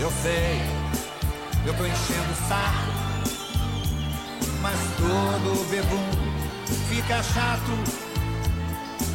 [0.00, 0.60] Eu sei,
[1.66, 3.02] eu tô enchendo o saco.
[4.60, 6.32] Mas todo bebum
[6.88, 7.72] fica chato,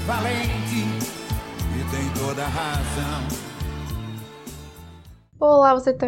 [0.05, 0.85] valente
[1.75, 3.47] e tem toda a razão.
[5.39, 6.07] Olá, você tá.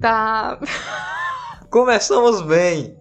[0.00, 0.58] tá...
[1.70, 2.96] Começamos bem!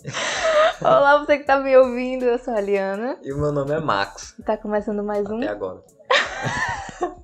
[0.82, 3.18] Olá, você que tá me ouvindo, eu sou a Liana.
[3.24, 4.36] E o meu nome é Max.
[4.46, 5.82] Tá começando mais um Até agora.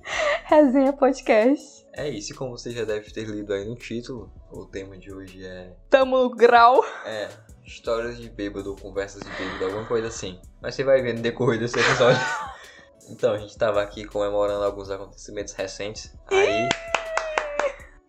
[0.46, 1.81] Resenha Podcast.
[1.94, 5.12] É isso, e como você já deve ter lido aí no título, o tema de
[5.12, 5.76] hoje é.
[5.90, 6.82] Tamo no grau.
[7.04, 7.28] É.
[7.64, 10.40] Histórias de bêbado ou conversas de bêbado, alguma coisa assim.
[10.60, 12.20] Mas você vai ver no decorrer desse episódio.
[13.10, 16.14] então, a gente tava aqui comemorando alguns acontecimentos recentes.
[16.28, 16.68] Aí.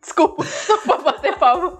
[0.01, 1.77] Desculpa, só pra bater palma.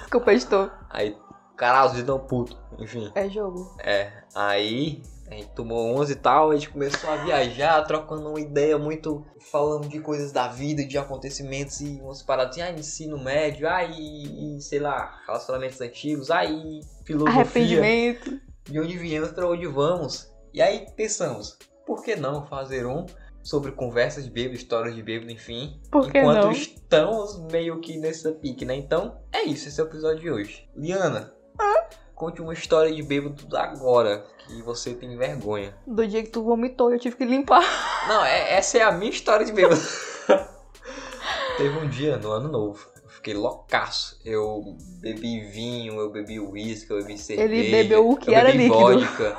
[0.00, 0.70] Desculpa, estou.
[0.88, 1.16] Aí.
[1.56, 2.58] Caralho, os dedos puto.
[2.78, 3.12] Enfim.
[3.14, 3.76] É jogo.
[3.80, 4.10] É.
[4.34, 5.02] Aí.
[5.34, 9.26] A gente tomou 11 e tal, a gente começou a viajar, trocando uma ideia muito.
[9.50, 14.56] falando de coisas da vida, de acontecimentos e umas paradas assim, ah, ensino médio, aí,
[14.60, 17.40] sei lá, relacionamentos antigos, aí, filosofia.
[17.40, 18.40] Arrependimento.
[18.62, 20.32] De onde viemos para onde vamos.
[20.52, 23.04] E aí pensamos, por que não fazer um
[23.42, 25.80] sobre conversas de bêbado, histórias de bêbado, enfim.
[25.90, 26.52] Por que enquanto não?
[26.52, 28.74] estamos meio que nessa pique, né?
[28.74, 30.68] Então, é isso, esse é o episódio de hoje.
[30.74, 31.34] Liana,
[32.14, 35.74] conte uma história de bêbado agora, que você tem vergonha.
[35.86, 37.62] Do dia que tu vomitou, eu tive que limpar.
[38.08, 39.80] Não, é- essa é a minha história de bêbado.
[41.56, 42.93] Teve um dia no ano novo.
[43.24, 44.20] Fiquei loucaço.
[44.22, 47.70] Eu bebi vinho, eu bebi uísque, eu bebi cerveja.
[47.70, 48.78] bebeu o que eu era bebi líquido.
[48.78, 49.36] vodka.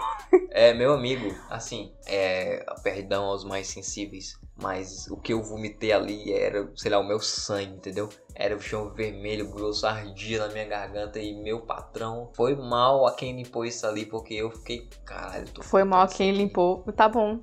[0.50, 6.34] É, meu amigo, assim, é, perdão aos mais sensíveis, mas o que eu vomitei ali
[6.34, 8.10] era, sei lá, o meu sangue, entendeu?
[8.34, 13.14] Era o chão vermelho, grosso, ardia na minha garganta e meu patrão foi mal a
[13.14, 16.84] quem limpou isso ali, porque eu fiquei, caralho, tô Foi mal ficando quem limpou.
[16.96, 17.40] Tá bom.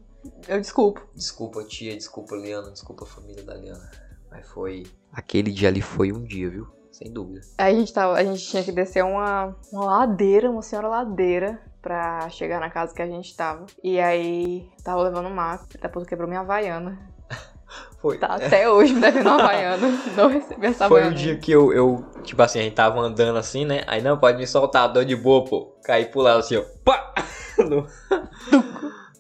[0.49, 1.07] Eu desculpo.
[1.15, 4.02] Desculpa, tia, desculpa, Liana, desculpa, família da Liana.
[4.33, 4.85] Mas foi.
[5.13, 6.67] Aquele dia ali foi um dia, viu?
[6.91, 7.41] Sem dúvida.
[7.59, 11.61] Aí a gente, tava, a gente tinha que descer uma, uma ladeira, uma senhora ladeira,
[11.81, 13.67] pra chegar na casa que a gente tava.
[13.83, 16.99] E aí, tava levando o Marco, depois quebrou minha Havaiana.
[18.01, 18.19] Foi.
[18.19, 19.89] Tá até hoje me devendo uma Havaiana.
[20.17, 21.17] Não recebi essa Foi Havaiana.
[21.17, 23.83] o dia que eu, eu, tipo assim, a gente tava andando assim, né?
[23.87, 25.77] Aí não, pode me soltar, dor de boa, pô.
[25.85, 26.65] Caí pro lado assim, ó.
[26.85, 27.13] Pá!
[27.59, 27.87] No...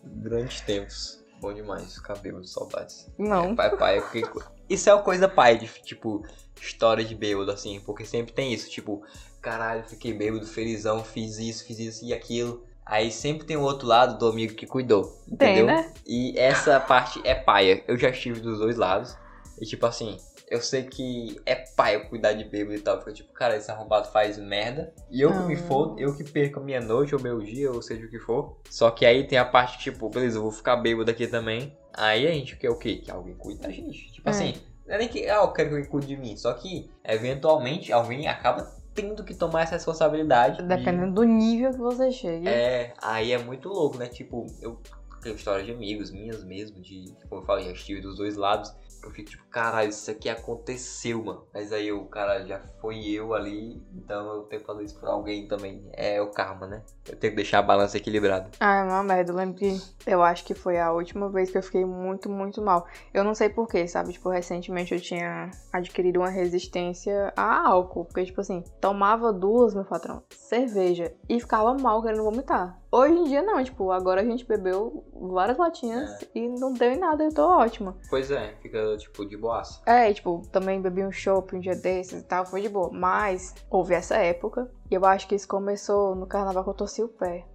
[0.04, 1.21] Grandes tempos.
[1.42, 3.10] Bom demais, cabelo, saudades.
[3.18, 3.56] Não.
[3.56, 4.22] Pai, pai, eu fiquei...
[4.70, 6.24] Isso é uma coisa pai, de, tipo,
[6.60, 9.02] história de bêbado, assim, porque sempre tem isso, tipo,
[9.40, 12.64] caralho, fiquei bêbado, felizão, fiz isso, fiz isso e aquilo.
[12.86, 15.02] Aí sempre tem o outro lado do amigo que cuidou,
[15.36, 15.66] Tem, entendeu?
[15.66, 15.92] né?
[16.06, 17.82] E essa parte é paia.
[17.88, 19.16] Eu já estive dos dois lados.
[19.60, 20.18] E tipo assim,
[20.52, 22.98] eu sei que é paia cuidar de bêbado e tal.
[22.98, 24.92] Porque tipo, cara, esse arrombado faz merda.
[25.10, 25.58] E eu que me Ah.
[25.58, 28.58] fodo, eu que perco a minha noite ou meu dia, ou seja o que for.
[28.68, 31.76] Só que aí tem a parte, tipo, beleza, eu vou ficar bêbado aqui também.
[31.94, 32.96] Aí a gente quer o quê?
[32.96, 34.12] Que alguém cuide da gente.
[34.12, 34.30] Tipo É.
[34.30, 34.54] assim,
[34.86, 36.36] não é nem que, ah, eu quero que alguém cuide de mim.
[36.36, 40.58] Só que, eventualmente, alguém acaba tendo que tomar essa responsabilidade.
[40.58, 42.50] de- Dependendo do nível que você chega.
[42.50, 44.06] é, aí é muito louco, né?
[44.06, 44.78] Tipo, eu
[45.22, 48.74] tenho história de amigos minhas mesmo, de, como eu falei, já estive dos dois lados.
[49.02, 51.44] Eu fico tipo, caralho, isso aqui aconteceu, mano.
[51.52, 55.08] Mas aí o cara já foi eu ali, então eu tenho que fazer isso por
[55.08, 55.84] alguém também.
[55.92, 56.82] É o karma, né?
[57.08, 58.50] Eu tenho que deixar a balança equilibrada.
[58.60, 59.32] Ah, é uma merda.
[59.32, 62.62] Eu lembro que eu acho que foi a última vez que eu fiquei muito, muito
[62.62, 62.86] mal.
[63.12, 64.12] Eu não sei porquê, sabe?
[64.12, 68.04] Tipo, recentemente eu tinha adquirido uma resistência a álcool.
[68.04, 72.81] Porque, tipo assim, tomava duas, meu patrão, cerveja e ficava mal querendo vomitar.
[72.94, 76.98] Hoje em dia não, tipo, agora a gente bebeu várias latinhas e não deu em
[76.98, 77.96] nada, eu tô ótima.
[78.10, 79.80] Pois é, fica tipo de boaça.
[79.86, 82.90] É, e, tipo, também bebi um chopp um dia desses e tal, foi de boa.
[82.92, 87.02] Mas houve essa época e eu acho que isso começou no carnaval que eu torci
[87.02, 87.46] o pé.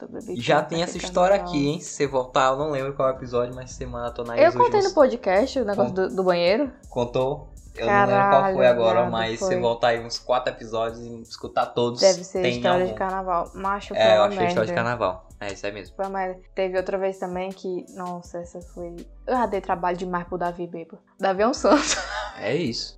[0.00, 1.56] Eu bebi já tem essa história carnaval.
[1.56, 1.80] aqui, hein?
[1.80, 4.92] Se você voltar, eu não lembro qual episódio, mas você maratona Eu os contei no
[4.92, 6.70] podcast o negócio do, do banheiro.
[6.88, 7.48] Contou?
[7.76, 9.48] Eu não lembro qual foi Caralho, agora, viado, mas foi.
[9.48, 12.00] você voltar aí uns quatro episódios e escutar todos.
[12.00, 12.92] Deve ser tem história algum.
[12.92, 13.50] de carnaval.
[13.54, 14.74] Macho, foi É, eu achei história de merda.
[14.74, 15.28] carnaval.
[15.40, 15.94] É, isso aí mesmo.
[15.94, 16.40] Foi uma merda.
[16.54, 17.86] Teve outra vez também que.
[17.94, 18.96] Nossa, essa foi.
[19.26, 20.98] Eu já dei trabalho demais pro Davi bêbado.
[21.20, 21.78] Davi é um santo.
[22.40, 22.96] É isso.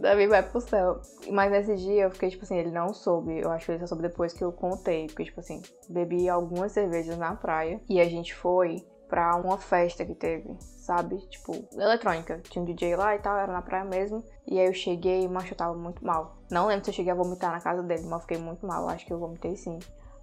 [0.00, 1.00] Davi vai pro céu.
[1.30, 3.38] Mas nesse dia eu fiquei, tipo assim, ele não soube.
[3.38, 5.06] Eu acho que ele só soube depois que eu contei.
[5.06, 7.80] Porque, tipo assim, bebi algumas cervejas na praia.
[7.88, 11.18] E a gente foi pra uma festa que teve, sabe?
[11.28, 12.40] Tipo, eletrônica.
[12.50, 14.22] Tinha um DJ lá e tal, era na praia mesmo.
[14.46, 16.36] E aí eu cheguei e, macho, eu tava muito mal.
[16.50, 18.88] Não lembro se eu cheguei a vomitar na casa dele, mas eu fiquei muito mal.
[18.88, 19.78] Acho que eu vomitei sim.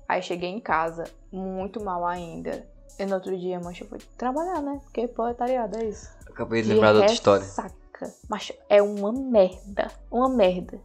[0.07, 2.67] Aí cheguei em casa, muito mal ainda.
[2.97, 4.79] E no outro dia, mancha, eu fui trabalhar, né?
[4.83, 6.09] Porque proletariado, é isso.
[6.29, 7.45] Acabei de lembrar da outra história.
[7.45, 7.75] Saca.
[8.29, 9.89] Mas é uma merda.
[10.11, 10.79] Uma merda.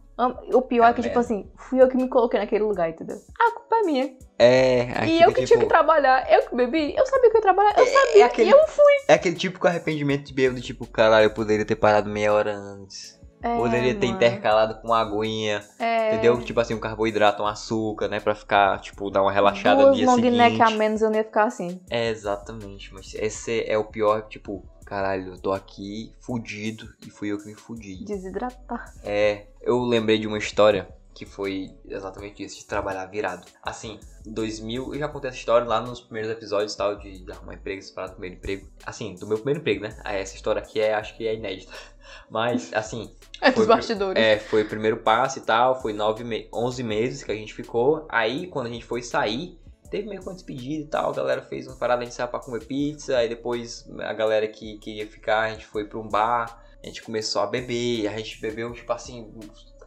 [0.53, 3.17] O pior É é, que, tipo assim, fui eu que me coloquei naquele lugar, entendeu?
[3.39, 4.15] A culpa é minha.
[4.37, 6.31] É, e eu que tipo, tinha que trabalhar.
[6.31, 8.21] Eu que bebi, eu sabia que eu ia trabalhar, eu É, sabia.
[8.21, 8.93] é aquele- E eu fui.
[9.07, 13.19] É aquele típico arrependimento de bêbado, tipo, caralho, eu poderia ter parado meia hora antes.
[13.43, 14.17] É, poderia ter mano.
[14.17, 16.09] intercalado com uma aguinha, É.
[16.13, 16.39] entendeu?
[16.41, 18.19] Tipo assim, um carboidrato, um açúcar, né?
[18.19, 20.37] Pra ficar, tipo, dar uma relaxada no Duas dia long seguinte.
[20.37, 21.81] neck a menos eu não ia ficar assim.
[21.89, 22.93] É, exatamente.
[22.93, 27.45] Mas esse é o pior, tipo, caralho, eu tô aqui fudido e fui eu que
[27.45, 28.03] me fudi.
[28.03, 28.93] Desidratar.
[29.05, 33.45] É, eu lembrei de uma história que foi exatamente isso, de trabalhar virado.
[33.63, 37.53] Assim, 2000, eu já contei essa história lá nos primeiros episódios tal, de, de arrumar
[37.53, 38.67] emprego, separar do primeiro emprego.
[38.85, 39.97] Assim, do meu primeiro emprego, né?
[40.03, 41.71] Ah, essa história aqui é, acho que é inédita.
[42.29, 43.09] Mas, assim,
[43.39, 44.21] É dos bastidores.
[44.21, 47.53] é, foi o primeiro passo e tal, foi nove me 11 meses que a gente
[47.53, 48.05] ficou.
[48.09, 49.57] Aí, quando a gente foi sair,
[49.91, 52.29] teve meio que uma despedida e tal, a galera fez uma parada, a gente saiu
[52.29, 56.07] pra comer pizza, aí depois a galera que queria ficar, a gente foi pra um
[56.07, 59.31] bar, a gente começou a beber, a gente bebeu, tipo assim,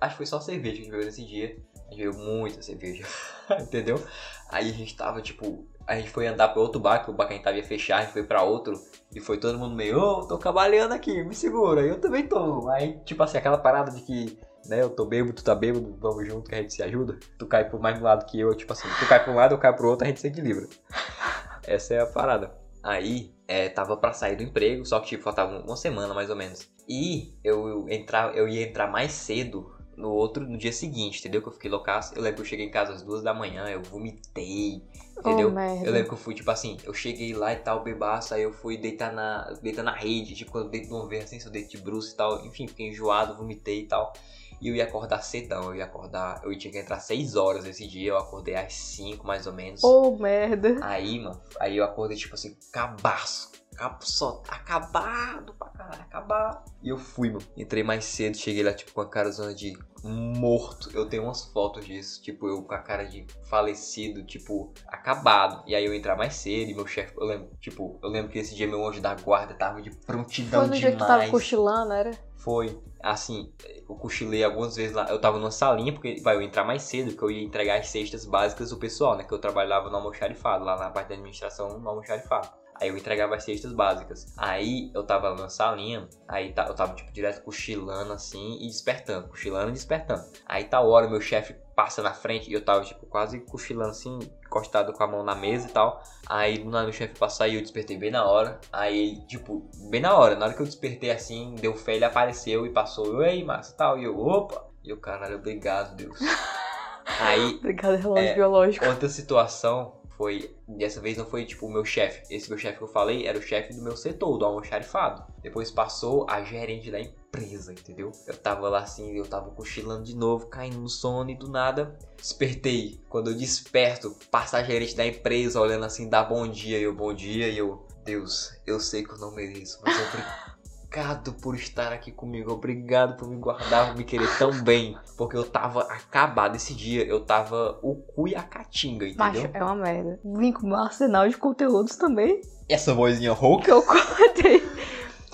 [0.00, 1.56] acho que foi só cerveja que a gente bebeu nesse dia.
[1.86, 3.04] A gente bebeu muita cerveja,
[3.60, 4.02] entendeu?
[4.50, 7.26] Aí a gente tava, tipo, a gente foi andar pra outro bar, que o bar
[7.26, 8.74] que a gente tava ia fechar, a gente foi pra outro,
[9.14, 12.68] e foi todo mundo meio, ô, tô trabalhando aqui, me segura, eu também tô.
[12.68, 16.26] Aí, tipo assim, aquela parada de que, né, eu tô bêbado, tu tá bêbado, vamos
[16.26, 17.18] junto que a gente se ajuda.
[17.38, 19.54] Tu cai pro mais do lado que eu, tipo assim, tu cai pra um lado,
[19.54, 20.66] eu caio pro outro, a gente se equilibra.
[21.66, 22.52] Essa é a parada.
[22.82, 26.36] Aí, é, tava pra sair do emprego, só que tipo, faltava uma semana mais ou
[26.36, 26.68] menos.
[26.88, 31.40] E eu, entrar, eu ia entrar mais cedo no outro, no dia seguinte, entendeu?
[31.40, 32.14] Que eu fiquei loucaço.
[32.14, 34.82] Eu lembro que eu cheguei em casa às duas da manhã, eu vomitei,
[35.18, 35.52] entendeu?
[35.54, 35.84] Oh.
[35.84, 38.52] Eu lembro que eu fui, tipo assim, eu cheguei lá e tal, bebaço, aí eu
[38.52, 41.52] fui deitar na, deitar na rede, tipo, quando eu deito numa vez assim, se eu
[41.52, 44.12] deito de bruxo e tal, enfim, fiquei enjoado, vomitei e tal.
[44.60, 47.86] E eu ia acordar cedão, eu ia acordar, eu tinha que entrar 6 horas esse
[47.86, 49.82] dia, eu acordei às 5 mais ou menos.
[49.84, 50.76] Oh, merda.
[50.82, 53.53] Aí, mano, aí eu acordei, tipo assim, cabaço.
[54.00, 56.70] Só acabado pra caralho, acabado.
[56.82, 57.44] E eu fui, mano.
[57.56, 60.90] Entrei mais cedo, cheguei lá, tipo, com a cara zona de morto.
[60.92, 65.62] Eu tenho umas fotos disso, tipo, eu com a cara de falecido, tipo, acabado.
[65.66, 68.38] E aí eu entrar mais cedo e meu chefe, eu lembro, tipo, eu lembro que
[68.38, 71.20] esse dia meu anjo da guarda tava de prontidão Foi no dia que tu demais.
[71.20, 72.10] tava cochilando, era?
[72.36, 72.78] Foi.
[73.02, 73.52] Assim,
[73.88, 75.08] eu cochilei algumas vezes lá.
[75.08, 77.88] Eu tava numa salinha, porque vai eu entrar mais cedo, que eu ia entregar as
[77.88, 79.24] cestas básicas do pessoal, né?
[79.24, 82.48] Que eu trabalhava no almoxarifado, lá na parte da administração no almoxarifado.
[82.80, 84.26] Aí eu entregava as cestas básicas.
[84.36, 88.66] Aí eu tava lá na salinha, aí tá- eu tava, tipo, direto cochilando assim e
[88.66, 89.28] despertando.
[89.28, 90.24] Cochilando e despertando.
[90.44, 94.18] Aí tá hora, meu chefe passa na frente e eu tava, tipo, quase cochilando assim,
[94.46, 96.02] encostado com a mão na mesa e tal.
[96.28, 98.60] Aí do nada meu chefe passou e eu despertei bem na hora.
[98.72, 102.66] Aí tipo, bem na hora, na hora que eu despertei assim, deu fé, ele apareceu
[102.66, 103.06] e passou.
[103.06, 103.98] Eu, ei, massa e tal.
[103.98, 104.64] E eu, opa!
[104.82, 106.18] E eu, caralho, obrigado, Deus.
[107.20, 108.34] Aí Obrigada, relógio É.
[108.34, 108.86] biológico.
[108.86, 110.54] Outra situação foi.
[110.66, 112.22] Dessa vez não foi tipo o meu chefe.
[112.34, 115.24] Esse meu chefe que eu falei era o chefe do meu setor, do almoxarifado.
[115.42, 118.12] Depois passou a gerente da empresa, entendeu?
[118.26, 121.96] Eu tava lá assim, eu tava cochilando de novo, caindo no sono e do nada
[122.24, 123.02] despertei.
[123.08, 126.94] Quando eu desperto, passa a gerente da empresa olhando assim, dá bom dia, e eu
[126.94, 129.94] bom dia, e eu, Deus, eu sei que eu não mereço, mas
[131.00, 134.96] obrigado por estar aqui comigo, obrigado por me guardar, por me querer tão bem.
[135.16, 139.42] Porque eu tava acabado esse dia, eu tava o cu e a catinga, entendeu?
[139.42, 140.20] Macho, é uma merda.
[140.24, 142.40] Vim com um arsenal de conteúdos também.
[142.68, 144.62] Essa vozinha rouca, Que eu coletei.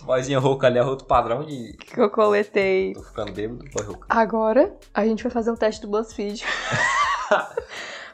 [0.03, 1.75] vozinha rouca ali é outro padrão de.
[1.75, 2.95] Que eu coletei.
[2.95, 4.07] Tô ficando bêbado, voz rouca.
[4.09, 6.43] Agora, a gente vai fazer um teste do BuzzFeed.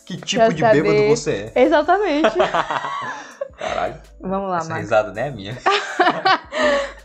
[0.06, 1.62] Que Pra tipo de saber- bêbado você é?
[1.62, 2.30] Exatamente.
[3.58, 4.84] Caralho, Vamos lá, essa Marcos.
[4.84, 5.58] risada não é minha.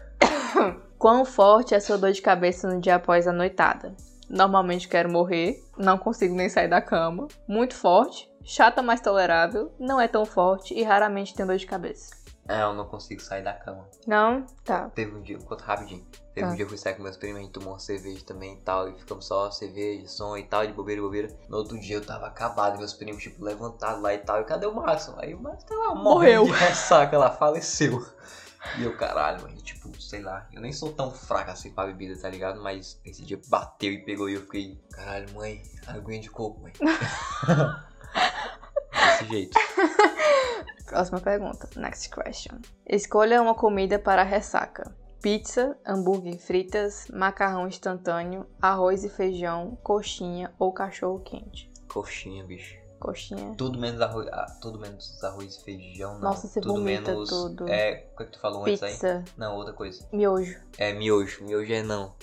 [0.97, 3.95] Quão forte é a sua dor de cabeça no dia após a noitada?
[4.29, 7.27] Normalmente quero morrer, não consigo nem sair da cama.
[7.47, 12.15] Muito forte, chata mais tolerável, não é tão forte e raramente tenho dor de cabeça.
[12.47, 13.87] É, eu não consigo sair da cama.
[14.07, 14.45] Não?
[14.65, 14.89] Tá.
[14.89, 16.05] Teve um dia, conta rapidinho.
[16.33, 16.53] Teve Tá.
[16.53, 18.53] um dia que eu fui sair com meus primos, a gente tomou uma cerveja também
[18.53, 21.27] e tal, e ficamos só cerveja, som e tal, de bobeira e bobeira.
[21.49, 24.65] No outro dia eu tava acabado, meus primos, tipo, levantados lá e tal, e cadê
[24.65, 25.13] o Márcio?
[25.17, 26.45] Aí o Márcio tava Morreu.
[26.45, 28.05] morrendo de ressaca lá, faleceu.
[28.77, 32.19] E eu, caralho, mano, tipo, sei lá, eu nem sou tão fraco assim pra bebida,
[32.19, 32.61] tá ligado?
[32.61, 36.73] Mas esse dia bateu e pegou e eu fiquei, caralho, mãe, aguinha de coco, mãe.
[38.93, 39.59] Desse jeito.
[40.85, 41.69] Próxima pergunta.
[41.75, 42.59] Next question.
[42.85, 44.93] Escolha uma comida para ressaca.
[45.21, 51.69] Pizza, hambúrguer fritas, macarrão instantâneo, arroz e feijão, coxinha ou cachorro quente.
[51.87, 52.80] Coxinha, bicho.
[53.01, 53.55] Coxinha.
[53.57, 56.21] Tudo menos arroz, ah, tudo menos arroz e feijão, não.
[56.21, 57.67] Nossa, você tudo vomita menos, tudo.
[57.67, 58.91] É, o que, é que tu falou antes aí?
[58.93, 60.07] Pizza, Não, outra coisa.
[60.13, 60.59] miojo.
[60.77, 61.43] É miojo.
[61.43, 62.13] Miojo é não.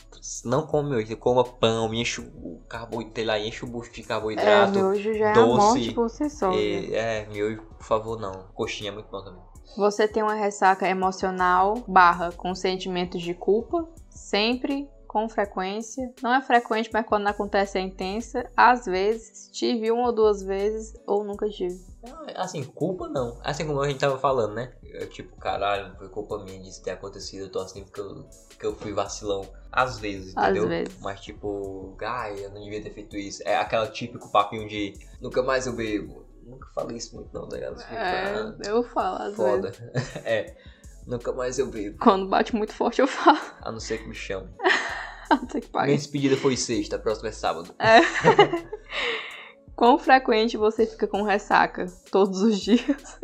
[0.44, 4.72] Não come miojo, coma pão, enche o carboidrato, lá, enche o bucho de É, carboidrato.
[4.78, 6.52] miojo já é a doce, morte por si só.
[6.52, 8.44] E- é, miojo, por favor, não.
[8.54, 9.42] Coxinha é muito bom também.
[9.76, 16.12] Você tem uma ressaca emocional barra com sentimentos de culpa, sempre com frequência.
[16.22, 18.48] Não é frequente, mas quando acontece é intensa.
[18.54, 21.80] Às vezes, tive uma ou duas vezes, ou nunca tive.
[22.36, 23.40] Assim, culpa não.
[23.42, 24.72] Assim como a gente tava falando, né?
[24.84, 27.44] Eu, tipo, caralho, foi culpa minha disso ter acontecido.
[27.44, 29.42] Eu tô assim porque eu, porque eu fui vacilão.
[29.72, 30.64] Às vezes, entendeu?
[30.64, 30.98] Às vezes.
[31.00, 33.42] Mas tipo, ai, eu não devia ter feito isso.
[33.44, 36.26] É aquela típico papinho de nunca mais eu bebo.
[36.44, 37.82] Nunca falei isso muito não, tá ligado?
[37.82, 39.70] É, eu falo às foda.
[39.70, 40.16] vezes.
[40.24, 40.56] é.
[41.08, 41.98] Nunca mais eu bebo.
[41.98, 43.40] Quando bate muito forte, eu falo.
[43.62, 44.46] A não ser que me chame.
[45.50, 45.86] Tem que pagar.
[45.86, 47.74] Minha despedida foi sexta, a próxima é sábado.
[49.74, 51.86] Quão frequente você fica com ressaca?
[52.10, 53.18] Todos os dias?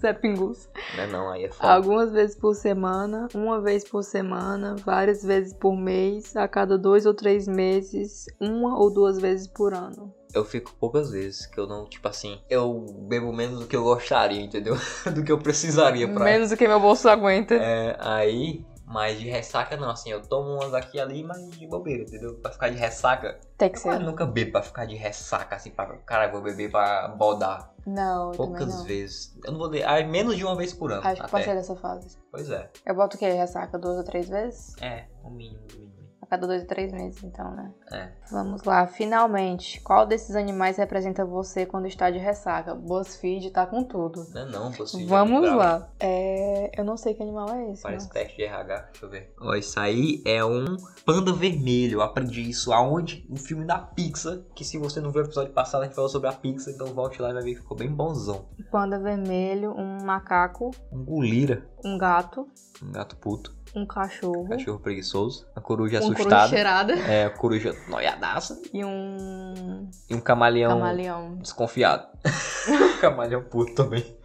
[0.00, 0.68] Zé Pingus.
[0.96, 1.72] Não é não, aí é foda.
[1.72, 7.04] Algumas vezes por semana, uma vez por semana, várias vezes por mês, a cada dois
[7.04, 10.14] ou três meses, uma ou duas vezes por ano.
[10.34, 13.82] Eu fico poucas vezes, que eu não, tipo assim, eu bebo menos do que eu
[13.82, 14.76] gostaria, entendeu?
[15.14, 16.24] do que eu precisaria pra.
[16.24, 17.54] Menos do que meu bolso aguenta.
[17.54, 21.66] É, aí, mas de ressaca não, assim, eu tomo umas aqui e ali, mas de
[21.66, 22.34] bobeira, entendeu?
[22.34, 23.38] Pra ficar de ressaca.
[23.56, 23.98] Tem que Eu ser.
[24.00, 25.86] nunca bebo pra ficar de ressaca, assim, pra.
[26.06, 27.72] Cara, eu vou beber pra bodar.
[27.86, 28.84] Não, eu Poucas não.
[28.84, 29.34] vezes.
[29.42, 29.82] Eu não vou ler.
[29.84, 31.00] Ah, menos de uma vez por ano.
[31.02, 31.30] Acho que até.
[31.30, 32.18] passei dessa fase.
[32.30, 32.70] Pois é.
[32.84, 33.30] Eu boto o quê?
[33.30, 34.74] Ressaca duas ou três vezes?
[34.80, 35.87] É, o mínimo, o mínimo.
[36.30, 37.72] Cada dois ou três meses, então, né?
[37.90, 38.08] É.
[38.30, 39.80] Vamos lá, finalmente.
[39.80, 42.74] Qual desses animais representa você quando está de ressaca?
[42.74, 44.26] BuzzFeed tá com tudo.
[44.34, 45.88] Não é não, você Vamos lá.
[45.98, 46.70] É...
[46.78, 47.82] Eu não sei que animal é esse.
[47.82, 49.32] Parece mas- teste de RH, deixa eu ver.
[49.40, 51.94] Ó, isso aí é um panda vermelho.
[51.98, 53.24] Eu aprendi isso aonde?
[53.28, 54.38] No filme da Pixar.
[54.54, 56.74] Que se você não viu o episódio passado, a gente falou sobre a Pixar.
[56.74, 58.44] Então volte lá e vai ver que ficou bem bonzão.
[58.70, 61.66] Panda vermelho, um macaco, Um gulira.
[61.82, 62.46] um gato,
[62.82, 63.56] Um gato puto.
[63.74, 65.46] Um cachorro, Cachorro preguiçoso.
[65.54, 66.48] Uma coruja um coruja assustada.
[66.48, 68.60] cheirada É, a coruja noiadaça.
[68.72, 71.36] e um E um camaleão, camaleão.
[71.36, 72.06] desconfiado.
[73.00, 74.16] camaleão puto também.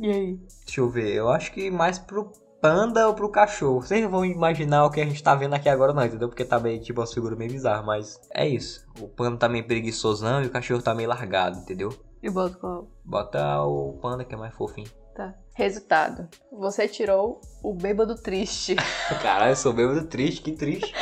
[0.00, 0.40] E aí?
[0.64, 1.14] Deixa eu ver.
[1.14, 3.80] Eu acho que mais pro panda ou pro cachorro.
[3.80, 6.28] Vocês não vão imaginar o que a gente tá vendo aqui agora, não, entendeu?
[6.28, 7.82] Porque tá meio, tipo, uma figura meio bizarra.
[7.82, 8.84] Mas é isso.
[9.00, 11.90] O panda tá meio preguiçosão e o cachorro tá meio largado, entendeu?
[12.22, 12.88] E boto qual?
[13.04, 14.88] Bota o panda que é mais fofinho.
[15.16, 15.34] Tá.
[15.54, 16.28] Resultado.
[16.52, 18.76] Você tirou o bêbado triste.
[19.22, 20.94] Caralho, eu sou bêbado triste, que triste.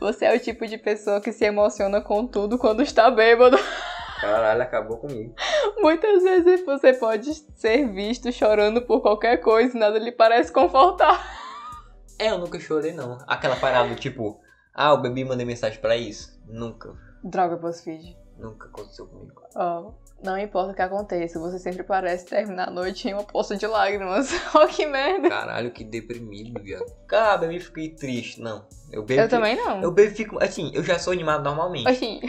[0.00, 3.56] Você é o tipo de pessoa que se emociona com tudo quando está bêbado.
[4.20, 5.32] Caralho, acabou comigo.
[5.78, 11.24] Muitas vezes você pode ser visto chorando por qualquer coisa e nada lhe parece confortar.
[12.18, 13.18] É, eu nunca chorei, não.
[13.28, 14.40] Aquela parada tipo,
[14.74, 16.36] ah, o bebê mandei mensagem pra isso.
[16.48, 16.96] Nunca.
[17.22, 18.16] Droga, BuzzFeed.
[18.38, 19.40] Nunca aconteceu comigo.
[19.54, 19.92] Ó,
[20.22, 23.66] não importa o que aconteça, você sempre parece terminar a noite em uma poça de
[23.66, 24.30] lágrimas.
[24.54, 25.28] Ó, que merda.
[25.28, 26.86] Caralho, que deprimido, viado.
[27.06, 28.40] Cara, bebê, fiquei triste.
[28.40, 28.64] Não.
[28.90, 29.22] Eu bebo.
[29.22, 29.82] Eu também não.
[29.82, 30.42] Eu bebo fico.
[30.42, 31.88] Assim, eu já sou animado normalmente.
[31.88, 32.20] Assim,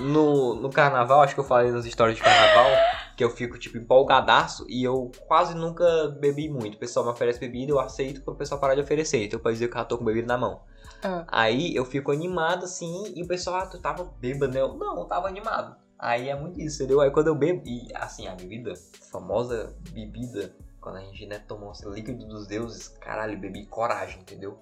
[0.00, 2.70] No, no carnaval, acho que eu falei nas histórias de carnaval,
[3.16, 5.84] que eu fico, tipo, empolgadaço e eu quase nunca
[6.18, 6.76] bebi muito.
[6.76, 9.24] O pessoal me oferece bebida, eu aceito pro pessoal parar de oferecer.
[9.24, 10.62] Então, pra dizer que eu tô com bebida na mão.
[11.02, 11.24] Ah.
[11.28, 14.60] Aí eu fico animado assim, e o pessoal, ah, tu tava bêbado, né?
[14.60, 15.83] Eu, não, eu tava animado.
[16.04, 17.00] Aí é muito isso, entendeu?
[17.00, 21.38] Aí quando eu bebo, e assim, a bebida, a famosa bebida, quando a gente, né,
[21.38, 24.58] tomou esse líquido dos deuses, caralho, bebi coragem, entendeu?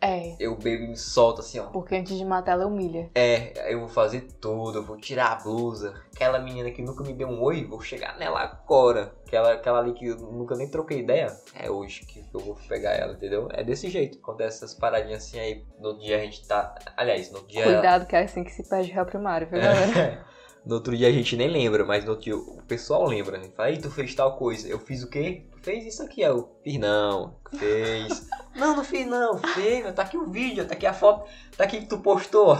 [0.00, 0.34] é.
[0.40, 1.66] Eu bebo e me solto assim, ó.
[1.66, 3.08] Porque antes de matar ela humilha.
[3.14, 5.94] É, eu vou fazer tudo, eu vou tirar a blusa.
[6.12, 9.14] Aquela menina que nunca me deu um oi, vou chegar nela agora.
[9.26, 12.94] Aquela, aquela ali que eu nunca nem troquei ideia, é hoje que eu vou pegar
[12.94, 13.46] ela, entendeu?
[13.52, 14.18] É desse jeito.
[14.18, 15.64] Acontece essas paradinhas assim aí.
[15.78, 16.74] No outro dia a gente tá.
[16.96, 17.62] Aliás, no outro dia.
[17.62, 20.00] Cuidado que é assim que se perde réu primário, viu, galera?
[20.00, 20.30] É.
[20.64, 23.38] No outro dia a gente nem lembra, mas no outro dia o pessoal lembra.
[23.38, 23.48] Né?
[23.56, 24.68] Fala, tu fez tal coisa.
[24.68, 25.46] Eu fiz o quê?
[25.52, 26.20] Tu fez isso aqui.
[26.20, 27.34] Eu fiz não.
[27.58, 28.28] Fez.
[28.54, 29.38] não, não fiz não.
[29.38, 29.94] Fez.
[29.94, 31.28] Tá aqui o vídeo, tá aqui a foto.
[31.56, 32.58] Tá aqui que tu postou.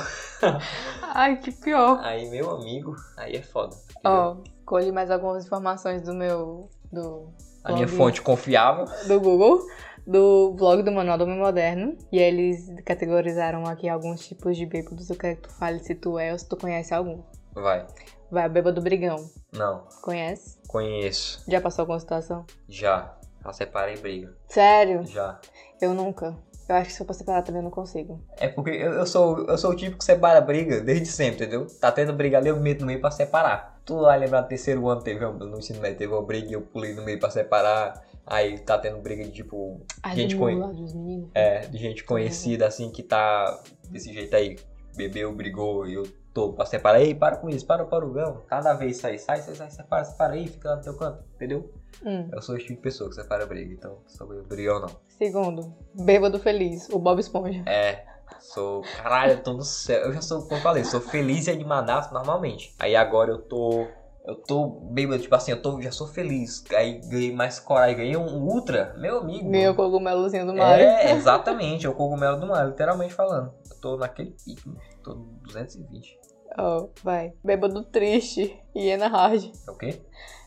[1.02, 2.00] Ai, que pior.
[2.02, 3.76] Aí, meu amigo, aí é foda.
[4.04, 6.71] Ó, colhi mais algumas informações do meu.
[6.90, 7.28] do.
[7.62, 8.87] a minha fonte confiável.
[9.07, 9.61] do Google,
[10.07, 11.99] do blog do Manual do Homem Moderno.
[12.11, 15.11] E eles categorizaram aqui alguns tipos de bêbados.
[15.11, 17.23] Eu quero que tu fale se tu é ou se tu conhece algum.
[17.54, 17.87] Vai.
[18.30, 19.16] Vai, o bêbado brigão.
[19.52, 20.59] Não, Conhece?
[20.69, 21.42] conheço.
[21.49, 22.45] Já passou alguma situação?
[22.69, 23.14] Já.
[23.45, 24.35] Já separei briga.
[24.49, 25.04] Sério?
[25.07, 25.40] Já.
[25.80, 26.37] Eu nunca.
[26.69, 28.23] Eu acho que se eu for separar também eu não consigo.
[28.37, 31.66] É porque eu, eu sou, eu sou o tipo que separa briga desde sempre, entendeu?
[31.80, 33.80] Tá tendo briga ali, eu me meto no meio pra separar.
[33.85, 36.52] Tu vai lembrar do terceiro ano, teve uma- no ensino médio, teve uma briga e
[36.52, 38.04] eu pulei no meio pra separar.
[38.25, 39.80] Aí tá tendo briga de tipo.
[40.02, 41.30] Ai, Gente, do conhe- lá dos meninos.
[41.35, 44.57] É, de gente conhecida assim que tá desse jeito aí.
[44.95, 47.00] Bebeu, brigou e eu tô pra separar.
[47.00, 48.42] Ei, para com isso, para, para o gão.
[48.46, 51.70] Cada vez sai, sai, sai, sai, separa, separa aí, fica lá no teu canto, entendeu?
[52.04, 52.28] Hum.
[52.32, 54.88] Eu sou esse tipo de pessoa que separa briga, então sou brigão não.
[55.18, 57.62] Segundo, bêbado feliz, o Bob Esponja.
[57.66, 58.04] É,
[58.38, 58.82] sou.
[59.02, 60.02] Caralho, eu tô no céu.
[60.04, 62.75] Eu já sou, como eu falei, sou feliz e animadaço normalmente.
[62.78, 63.87] Aí agora eu tô
[64.25, 66.64] Eu tô bêbado, tipo assim, eu tô, já sou feliz.
[66.75, 69.49] Aí ganhei mais coragem, ganhei um ultra, meu amigo.
[69.49, 70.78] Meu cogumelozinho do mar.
[70.78, 73.52] É, exatamente, é o cogumelo do mar, literalmente falando.
[73.70, 74.70] Eu tô naquele pique,
[75.02, 76.20] tô 220.
[76.59, 77.33] Oh, vai.
[77.45, 78.59] Bêbado triste.
[78.75, 79.50] Hiena hard.
[79.66, 80.00] É o quê?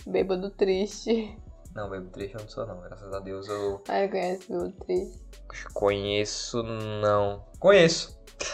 [0.06, 1.38] Bêbado triste.
[1.74, 5.20] Não, bêbado triste eu não sou não, graças a Deus eu Ai, conhece bêbado triste.
[5.74, 7.44] conheço não.
[7.60, 8.22] Conheço.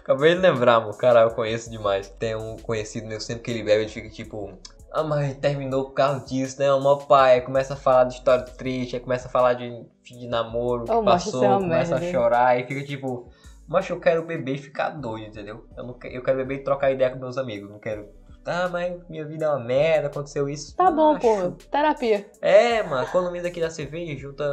[0.00, 0.90] Acabei de lembrar, meu.
[0.92, 2.08] Caralho, eu conheço demais.
[2.10, 4.52] Tem um conhecido meu, sempre que ele bebe, ele fica tipo.
[4.92, 6.72] Ah, mas terminou por causa disso, né?
[6.72, 9.84] O meu pai aí começa a falar de história triste, aí começa a falar de
[10.04, 12.06] fim de namoro que passou, começa merda.
[12.06, 13.28] a chorar, aí fica tipo,
[13.66, 15.66] mas eu quero beber e ficar doido, entendeu?
[15.76, 18.08] Eu, não, que- eu quero beber e trocar ideia com meus amigos, não quero.
[18.46, 20.76] Ah, mas minha vida é uma merda, aconteceu isso.
[20.76, 21.56] Tá bom, porra.
[21.70, 22.30] Terapia.
[22.42, 24.44] É, mano, economiza aqui da cerveja, junta.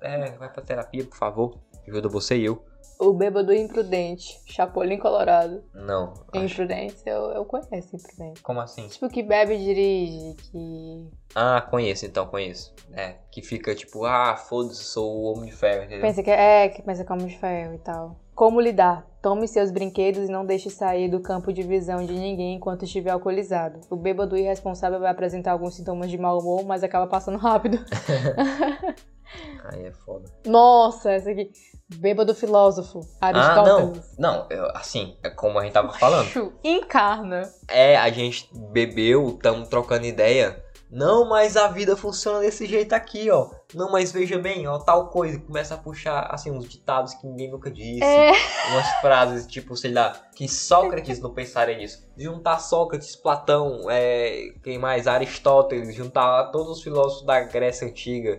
[0.00, 1.58] É, vai pra terapia, por favor.
[1.88, 2.64] Ajuda você e eu.
[3.00, 4.38] O bêbado imprudente.
[4.46, 5.64] Chapolin colorado.
[5.74, 6.12] Não.
[6.32, 8.40] acho- Imprudente, eu, eu conheço imprudente.
[8.42, 8.86] Como assim?
[8.86, 11.08] Tipo, que bebe e dirige, que...
[11.34, 12.72] Ah, conheço então, conheço.
[12.92, 16.02] É, que fica tipo, ah, foda-se, sou o homem de ferro, entendeu?
[16.02, 18.20] Pensa que é, que pensa como de ferro e tal.
[18.34, 19.06] Como lidar?
[19.20, 23.10] Tome seus brinquedos e não deixe sair do campo de visão de ninguém enquanto estiver
[23.10, 23.80] alcoolizado.
[23.88, 27.78] O bêbado irresponsável vai apresentar alguns sintomas de mau humor, mas acaba passando rápido.
[29.72, 30.24] Aí é foda.
[30.46, 31.50] Nossa, essa aqui.
[31.96, 33.00] Bêbado filósofo.
[33.20, 33.40] Ah, não.
[33.40, 34.14] Aristóteles.
[34.18, 36.52] Não, eu- assim, é como a gente tava falando.
[36.64, 37.42] Encarna.
[37.68, 40.62] É, a gente bebeu, tamo trocando ideia.
[40.92, 43.48] Não, mas a vida funciona desse jeito aqui, ó.
[43.74, 45.38] Não, mas veja bem, ó, tal coisa.
[45.38, 48.04] Começa a puxar, assim, uns ditados que ninguém nunca disse.
[48.04, 48.30] É.
[48.70, 52.06] Umas frases, tipo, sei lá, que Sócrates não pensaria nisso.
[52.14, 55.06] Juntar Sócrates, Platão, é, quem mais?
[55.06, 58.38] Aristóteles, juntar todos os filósofos da Grécia Antiga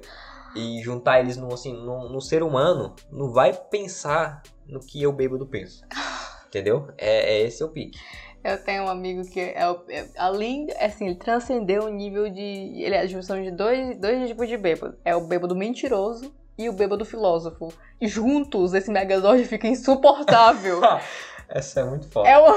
[0.56, 5.12] e juntar eles no, assim, no, no ser humano, não vai pensar no que eu
[5.12, 5.84] bêbado penso.
[6.46, 6.88] Entendeu?
[7.00, 7.98] É, é esse o pique.
[8.44, 12.42] Eu tenho um amigo que é, o- é além, assim, ele transcendeu o nível de.
[12.84, 14.98] Ele é a junção de dois, dois tipos de bêbado.
[15.06, 17.74] É o bêbado mentiroso e o bêbado filósofo.
[18.02, 20.82] E juntos, esse megazord fica insuportável.
[21.50, 22.28] Essa é muito foda.
[22.28, 22.56] é uma...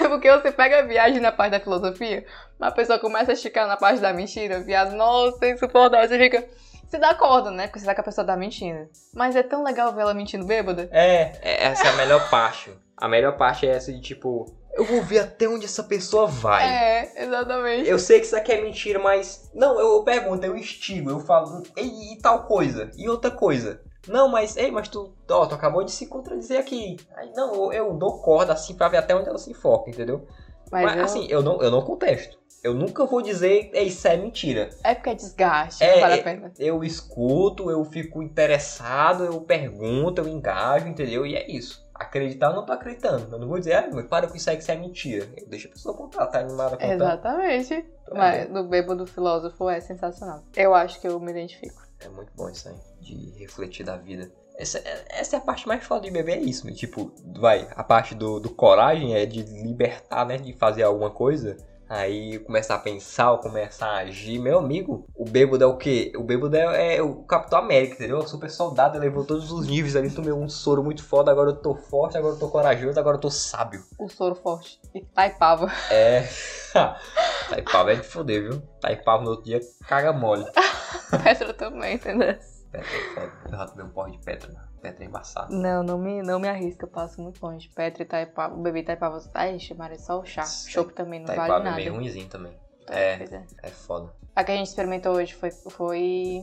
[0.08, 2.24] Porque você pega a viagem na parte da filosofia,
[2.58, 6.08] mas a pessoa começa a esticar na parte da mentira, viado, nossa, é insuportável.
[6.08, 6.44] Você fica.
[6.88, 7.66] Você dá corda, né?
[7.68, 8.88] Porque você sabe que a pessoa tá mentindo.
[9.14, 10.88] Mas é tão legal ver ela mentindo bêbada.
[10.92, 12.70] É, é, essa é a melhor parte.
[12.96, 16.68] A melhor parte é essa de tipo, eu vou ver até onde essa pessoa vai.
[16.68, 17.88] É, exatamente.
[17.88, 19.50] Eu sei que isso aqui é mentira, mas.
[19.54, 23.80] Não, eu, eu pergunto, eu instigo, eu falo, e, e tal coisa, e outra coisa.
[24.08, 26.96] Não, mas, ei, mas tu, ó, tu acabou de se contradizer aqui.
[27.16, 30.26] Aí, não, eu, eu dou corda assim pra ver até onde ela se enfoca, entendeu?
[30.72, 32.36] Mas, Mas, eu- assim, eu não, eu não contesto.
[32.64, 34.70] Eu nunca vou dizer, "Ei, isso é mentira.
[34.84, 36.52] é porque é desgaste, É, não vale a pena.
[36.58, 41.26] Eu escuto, eu fico interessado, eu pergunto, eu engajo, entendeu?
[41.26, 41.84] E é isso.
[42.02, 43.34] Acreditar, eu não tô acreditando.
[43.34, 45.28] Eu não vou dizer, ah, para com isso aí que isso é mentira.
[45.36, 46.94] Eu deixo a pessoa contar, tá animada a contar.
[46.94, 47.74] Exatamente.
[48.02, 50.42] Então, Mas no bêbado filósofo é sensacional.
[50.56, 51.82] Eu acho que eu me identifico.
[52.04, 54.30] É muito bom isso aí, de refletir da vida.
[54.56, 56.72] Essa, essa é a parte mais foda de beber, é isso, né?
[56.72, 60.36] Tipo, vai, a parte do, do coragem é de libertar, né?
[60.36, 61.56] De fazer alguma coisa.
[61.92, 64.38] Aí começar a pensar, começar a agir.
[64.38, 66.10] Meu amigo, o bêbado é o quê?
[66.16, 68.16] O bêbado é, é o Capitão América, entendeu?
[68.16, 71.56] O super soldado, levou todos os níveis ali, tomei um soro muito foda, agora eu
[71.56, 73.82] tô forte, agora eu tô corajoso, agora eu tô sábio.
[73.98, 74.80] O soro forte.
[74.94, 75.70] E taipava.
[75.90, 76.26] É.
[77.50, 78.62] Taipava é de foder, viu?
[78.80, 80.46] Taipava no outro dia, caga mole.
[81.22, 82.38] Petra também, entendeu?
[82.72, 83.32] Petra é foda.
[83.44, 84.68] Eu já tomei um porre de Petra?
[84.80, 85.52] Petra é embaçado.
[85.54, 86.84] Não, não me, não me arrisca.
[86.86, 87.68] Eu passo muito longe.
[87.68, 88.54] Petra e taipava.
[88.54, 89.22] O bebê taipava.
[89.34, 90.44] Ai, chamaram só o chá.
[90.44, 91.76] Chopp também não Taipava vale é nada.
[91.76, 92.52] meio ruimzinho também.
[92.86, 93.22] Tá, é.
[93.22, 93.44] é.
[93.62, 94.12] É foda.
[94.34, 95.50] A que a gente experimentou hoje foi.
[95.50, 96.42] foi...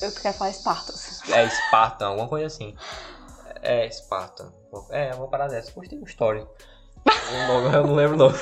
[0.00, 1.20] Eu quero falar Espartas.
[1.28, 2.76] É Spartan, alguma coisa assim.
[3.60, 4.52] É Spartan.
[4.90, 5.72] É, uma parada dessa.
[5.72, 6.46] Gostei do story.
[7.06, 8.38] Eu não lembro o nome.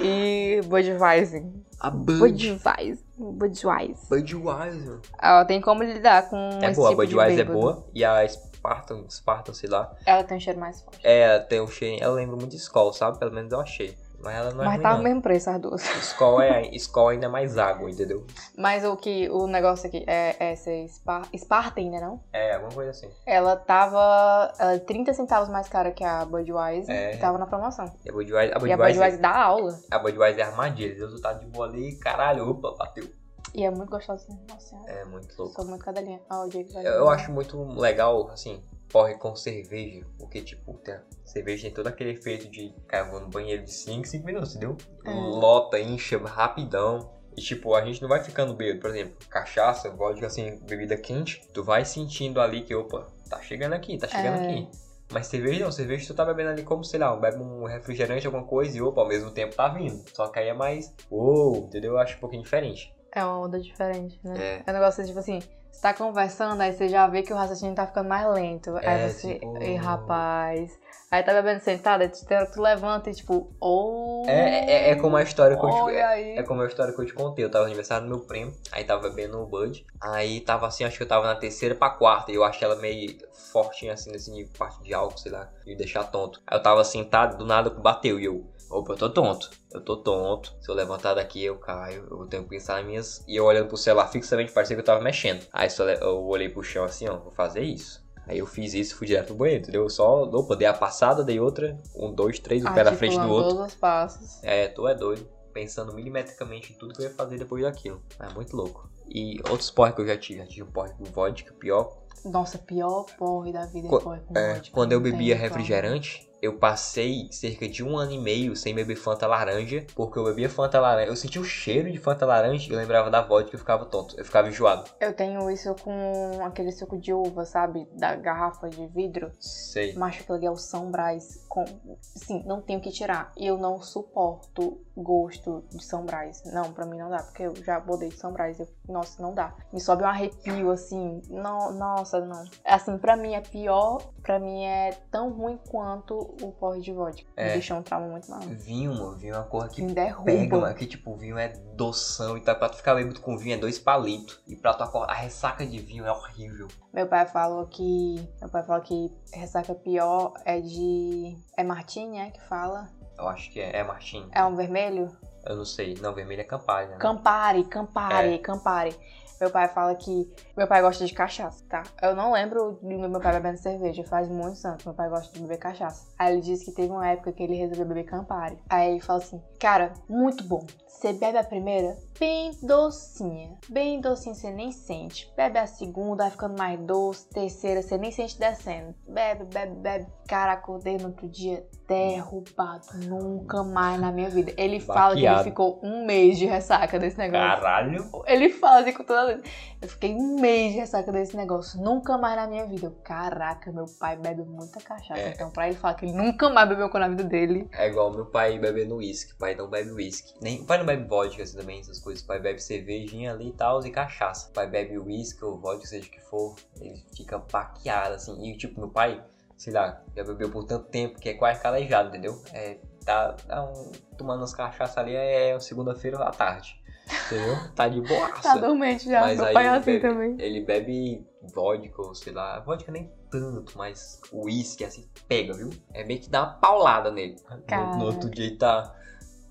[0.00, 1.44] E Budweiser.
[1.80, 2.18] A Bud.
[2.18, 2.98] Budweiser.
[3.16, 4.08] Budweiser.
[4.08, 5.00] Budweiser.
[5.20, 7.84] Ela tem como lidar com É esse boa, a tipo de Budweiser é boa.
[7.94, 9.92] E a Spartan, Spartan, sei lá.
[10.06, 11.00] Ela tem um cheiro mais forte.
[11.02, 12.02] É, tem um cheiro.
[12.02, 13.18] Ela lembra muito de Skol, sabe?
[13.18, 13.96] Pelo menos eu achei.
[14.22, 15.00] Mas ela não é Mas ruim, tá não.
[15.00, 15.82] o mesmo preço as duas.
[15.82, 18.24] Skol, é, Skol ainda é mais água, entendeu?
[18.56, 22.20] Mas o que o negócio aqui é essa Spar Spartan, né não?
[22.32, 23.10] É, alguma coisa assim.
[23.26, 27.14] Ela tava ela é 30 centavos mais cara que a Budweiser É.
[27.14, 27.92] e tava na promoção.
[28.04, 29.78] E a Budweiser, a E a Budweiser, Budweiser dá aula.
[29.90, 30.94] a Budweiser é armadilha.
[30.94, 33.08] Deus tá de boa ali, caralho, opa, bateu.
[33.54, 34.26] E é muito gostosa.
[34.48, 34.90] Nossa senhora.
[34.90, 35.54] É muito louco.
[35.54, 36.20] Sou muito cadelinha.
[36.30, 40.06] Ó, o Jake vai Eu, eu acho muito legal, assim, porre com cerveja.
[40.18, 42.74] Porque, tipo, tem, a cerveja tem todo aquele efeito de
[43.10, 44.76] vou no banheiro de 5, 5 minutos, entendeu?
[45.04, 45.10] É.
[45.10, 47.10] Lota, incha rapidão.
[47.36, 48.80] E, tipo, a gente não vai ficando bêbado.
[48.80, 51.40] Por exemplo, cachaça, vodka, assim, bebida quente.
[51.52, 54.44] Tu vai sentindo ali que, opa, tá chegando aqui, tá chegando É.
[54.44, 54.68] aqui.
[55.10, 58.44] Mas cerveja não, cerveja tu tá bebendo ali como, sei lá, bebe um refrigerante, alguma
[58.46, 60.02] coisa, e opa, ao mesmo tempo tá vindo.
[60.14, 61.92] Só que aí é mais, uou, entendeu?
[61.92, 62.94] Eu acho um pouquinho diferente.
[63.14, 64.34] É uma onda diferente, né?
[64.38, 64.62] É.
[64.66, 67.74] É um negócio tipo assim, você tá conversando, aí você já vê que o raciocínio
[67.74, 68.76] tá ficando mais lento.
[68.78, 70.78] É, aí você, tipo- ei, rapaz.
[71.10, 74.24] Aí tá bebendo sentado, aí tu, levanta e tipo, oh.
[74.26, 76.38] É, é, é como a história que eu te, é, aí.
[76.38, 77.44] é como a história que eu te contei.
[77.44, 79.84] Eu tava no aniversário do meu primo, aí tava bebendo o Bud.
[80.00, 82.32] Aí tava assim, acho que eu tava na terceira pra quarta.
[82.32, 83.14] E eu achei ela meio
[83.52, 86.40] fortinha assim, nesse nível, parte de álcool, sei lá, me deixar tonto.
[86.46, 88.46] Aí eu tava sentado, do nada bateu e eu.
[88.72, 89.50] Opa, eu tô tonto.
[89.70, 90.54] Eu tô tonto.
[90.60, 92.06] Se eu levantar daqui, eu caio.
[92.10, 93.24] Eu tenho que pensar nas minhas.
[93.28, 95.46] E eu olhando pro celular fixamente, parecia que eu tava mexendo.
[95.52, 98.02] Aí só eu olhei pro chão assim, ó, vou fazer isso.
[98.26, 99.82] Aí eu fiz isso e fui direto pro banheiro, entendeu?
[99.82, 101.78] Eu Só, opa, dei a passada, dei outra.
[101.94, 103.50] Um, dois, três, um pé na frente do outro.
[103.56, 104.42] todos os passos.
[104.42, 105.28] É, tu é doido.
[105.52, 108.02] Pensando milimetricamente em tudo que eu ia fazer depois daquilo.
[108.18, 108.88] É muito louco.
[109.06, 110.38] E outros porre que eu já tive.
[110.40, 111.98] Já tive um porre com vodka, pior.
[112.24, 116.26] Nossa, pior porre da vida Qu- é porre com É, vodka, quando eu bebia refrigerante,
[116.42, 119.86] eu passei cerca de um ano e meio sem beber Fanta laranja.
[119.94, 121.08] Porque eu bebia Fanta laranja.
[121.08, 123.84] Eu sentia o cheiro de Fanta laranja e eu lembrava da vodka e eu ficava
[123.84, 124.18] tonto.
[124.18, 124.90] Eu ficava enjoado.
[125.00, 127.88] Eu tenho isso com aquele suco de uva, sabe?
[127.92, 129.30] Da garrafa de vidro.
[129.38, 129.94] Sei.
[129.94, 131.44] Macho, aquilo ali é o São Brás.
[131.48, 131.64] Com...
[132.00, 133.30] Sim, não tenho que tirar.
[133.36, 136.42] E eu não suporto gosto de São Brás.
[136.46, 138.58] Não, pra mim não dá, porque eu já bodei de São Brás.
[138.58, 138.66] Eu...
[138.88, 139.54] Nossa, não dá.
[139.72, 141.22] Me sobe um arrepio, assim.
[141.30, 142.42] Não, nossa, não.
[142.64, 144.02] Assim, pra mim é pior.
[144.22, 147.28] Pra mim é tão ruim quanto o porre de vodka.
[147.36, 147.52] É.
[147.52, 148.40] Deixou um trauma muito mal.
[148.40, 149.16] Vinho, mano.
[149.16, 150.24] Vinho é uma cor que derruba.
[150.24, 150.74] pega, mano.
[150.74, 153.78] Que tipo, vinho é doção e tá, pra tu ficar bêbado com vinho é dois
[153.78, 154.40] palitos.
[154.46, 156.68] E pra tu acordar, a ressaca de vinho é horrível.
[156.92, 158.16] Meu pai falou que.
[158.40, 161.36] Meu pai falou que ressaca pior é de.
[161.56, 162.30] É Martini, é?
[162.30, 162.88] Que fala?
[163.18, 164.26] Eu acho que é, é Martim.
[164.32, 165.08] É um vermelho?
[165.44, 165.94] Eu não sei.
[166.00, 166.96] Não, vermelho é Campari, né?
[166.98, 168.38] Campari, Campari, É.
[168.38, 168.96] Campari.
[169.42, 170.32] Meu pai fala que.
[170.56, 171.82] Meu pai gosta de cachaça, tá?
[172.00, 174.84] Eu não lembro do meu pai bebendo cerveja, faz muitos anos.
[174.84, 176.06] Meu pai gosta de beber cachaça.
[176.16, 178.56] Aí ele disse que teve uma época que ele resolveu beber Campari.
[178.70, 180.64] Aí ele fala assim: Cara, muito bom.
[180.86, 183.58] Você bebe a primeira, bem docinha.
[183.68, 185.28] Bem docinha, você nem sente.
[185.36, 187.28] Bebe a segunda, vai ficando mais doce.
[187.28, 188.94] Terceira, você nem sente descendo.
[189.08, 190.06] Bebe, bebe, bebe.
[190.28, 192.86] Cara, acordei no outro dia derrubado.
[193.06, 194.52] Nunca mais na minha vida.
[194.56, 197.60] Ele fala que ele ficou um mês de ressaca desse negócio.
[197.60, 198.10] Caralho.
[198.26, 199.42] Ele fala assim com toda vez.
[199.80, 201.80] Eu fiquei um mês de ressaca desse negócio.
[201.80, 202.86] Nunca mais na minha vida.
[202.86, 205.20] Eu, caraca, meu pai bebe muita cachaça.
[205.20, 205.30] É.
[205.30, 207.68] Então, pra ele falar que ele nunca mais bebeu com na vida dele.
[207.72, 209.32] É igual meu pai bebendo uísque.
[209.34, 210.34] O pai não bebe uísque.
[210.40, 212.22] Nem, o pai não bebe vodka assim também, essas coisas.
[212.22, 214.48] O pai bebe cervejinha ali e tal, e cachaça.
[214.48, 216.54] O pai bebe uísque ou vodka, seja o que for.
[216.80, 218.40] Ele fica baqueado, assim.
[218.48, 219.22] E tipo, meu pai,
[219.62, 222.42] sei lá, já bebeu por tanto tempo que é quase calejado, entendeu?
[222.52, 226.82] É, tá, tá um, tomando umas cachaças ali é segunda-feira à tarde.
[227.26, 227.56] Entendeu?
[227.76, 228.42] Tá de boaça.
[228.42, 229.20] Tá dormente já.
[229.20, 230.36] Mas meu pai é assim bebe, também.
[230.40, 232.58] Ele bebe vodka, ou sei lá.
[232.58, 235.70] Vodka nem tanto, mas o uísque assim pega, viu?
[235.94, 237.36] É meio que dá uma paulada nele.
[237.70, 238.92] No, no outro dia ele tá.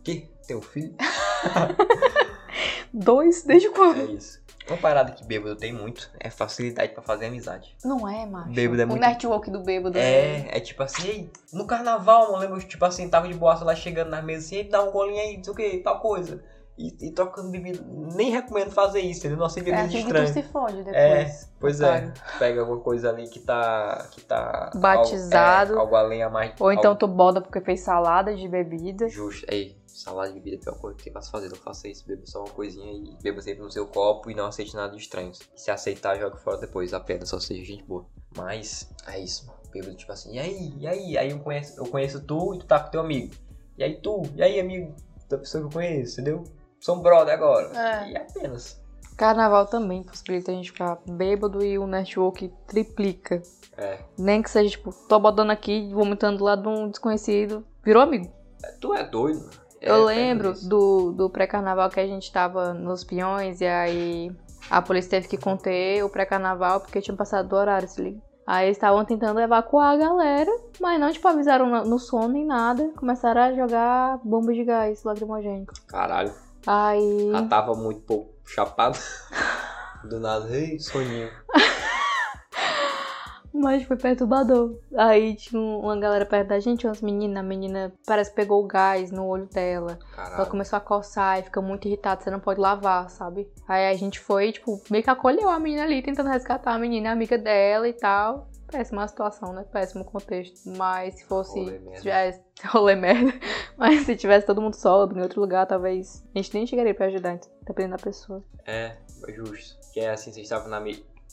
[0.03, 0.29] Que?
[0.45, 0.93] Teu filho?
[2.93, 3.43] Dois?
[3.43, 4.11] Desde É quando?
[4.11, 4.41] isso.
[4.67, 7.75] Uma parada que bêbado tem muito é facilidade pra fazer amizade.
[7.83, 8.51] Não é, macho.
[8.53, 12.37] Bêbado é muito- O network do bêbado É, é tipo assim, ei, no carnaval, eu
[12.37, 15.37] lembro, tipo assim, tava de boaça lá chegando nas mesas assim, dá um golinho aí,
[15.37, 16.43] não sei o que, tal coisa.
[16.77, 17.83] E, e trocando bebida.
[18.15, 19.39] Nem recomendo fazer isso, entendeu?
[19.39, 20.95] Não aceito É bebida assim que tu se fode depois.
[20.95, 22.13] É, pois otário.
[22.35, 22.39] é.
[22.39, 24.07] Pega alguma coisa ali que tá.
[24.11, 24.71] que tá.
[24.75, 25.71] Batizado.
[25.73, 26.53] Algo, é, algo além a mais.
[26.59, 29.09] Ou então algo tu bota porque fez salada de bebida.
[29.09, 29.45] Justo.
[29.51, 31.49] Ei, salada de bebida é a pior coisa que tem pra se fazer.
[31.49, 32.05] Não faça isso.
[32.07, 35.01] Beba só uma coisinha e beba sempre no seu copo e não aceite nada de
[35.01, 35.39] estranhos.
[35.55, 36.93] Se aceitar, joga fora depois.
[36.93, 38.05] Apenas só seja gente boa.
[38.35, 39.59] Mas, é isso, mano.
[39.71, 41.17] Bêbado, tipo assim, e aí, e aí?
[41.17, 43.33] Aí eu conheço, eu conheço tu e tu tá com teu amigo.
[43.77, 44.93] E aí tu, e aí, amigo
[45.29, 46.43] da pessoa que eu conheço, entendeu?
[46.79, 47.71] Sou um brother agora.
[47.77, 48.11] É.
[48.11, 48.81] E apenas.
[49.17, 53.41] Carnaval também possibilita a gente ficar bêbado e o network triplica.
[53.77, 53.99] É.
[54.17, 57.65] Nem que seja, tipo, tô botando aqui, vomitando do lado de um desconhecido.
[57.83, 58.31] Virou amigo.
[58.79, 59.51] Tu é doido, mano.
[59.81, 64.31] É, Eu pega lembro do, do pré-carnaval que a gente tava nos peões e aí
[64.69, 68.21] a polícia teve que conter o pré-carnaval porque tinham passado do horário, se liga.
[68.45, 72.45] Aí eles estavam tentando evacuar a galera, mas não, tipo, avisaram no, no som nem
[72.45, 72.91] nada.
[72.95, 75.73] Começaram a jogar bomba de gás lacrimogênico.
[75.87, 76.33] Caralho.
[76.65, 77.31] Aí.
[77.31, 78.97] Já tava muito pouco chapado.
[80.03, 81.29] Do nada, ei, soninho.
[83.53, 84.77] Mas foi perturbador.
[84.97, 87.37] Aí tinha um- uma galera perto da gente, umas meninas.
[87.43, 89.99] A menina parece que pegou o gás no olho dela.
[90.15, 90.49] Ela Caralho.
[90.49, 93.49] começou a coçar e fica muito irritada, você não pode lavar, sabe?
[93.67, 97.09] Aí a gente foi, tipo, meio que acolheu a menina ali, tentando resgatar a menina,
[97.09, 98.47] a amiga dela e tal.
[98.71, 99.65] Péssima situação, né?
[99.69, 100.69] Péssimo contexto.
[100.77, 101.59] Mas se fosse.
[101.59, 101.95] Rolê merda.
[101.97, 102.41] Se tivesse.
[102.71, 103.33] Rolê merda.
[103.77, 106.23] Mas se tivesse todo mundo sóbrio em outro lugar, talvez.
[106.33, 107.37] A gente nem chegaria pra ajudar,
[107.67, 108.41] dependendo da pessoa.
[108.65, 108.95] É,
[109.35, 109.77] justo.
[109.93, 110.79] Que é assim, vocês estavam na.